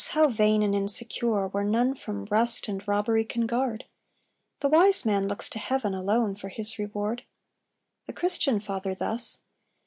how 0.13 0.27
vain 0.27 0.63
and 0.63 0.73
insecure, 0.75 1.47
Where 1.47 1.63
none 1.63 1.93
from 1.93 2.25
rust 2.31 2.67
and 2.67 2.83
robbery 2.87 3.23
can 3.23 3.45
guard: 3.45 3.85
The 4.61 4.67
wise 4.67 5.05
man 5.05 5.27
looks 5.27 5.47
to 5.51 5.59
heaven 5.59 5.93
alone 5.93 6.37
for 6.37 6.49
his 6.49 6.79
reward." 6.79 7.21
The 8.07 8.13
Christian 8.13 8.59
father 8.59 8.95
thus. 8.95 9.43